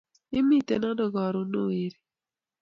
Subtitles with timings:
[0.39, 1.97] Imiten ano karun ooh weri